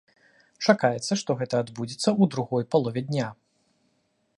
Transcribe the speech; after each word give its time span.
Чакаецца, 0.65 1.13
што 1.23 1.31
гэта 1.41 1.55
адбудзецца 1.67 2.01
ў 2.01 2.23
другой 2.33 2.63
палове 2.73 3.01
дня. 3.13 3.27